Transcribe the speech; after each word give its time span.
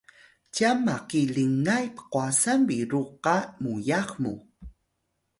cyan 0.53 0.77
maki 0.85 1.21
lingay 1.35 1.85
pqwasan 1.95 2.59
biru 2.69 3.01
qa 3.23 3.35
muyax 3.61 4.09
mu 4.21 4.33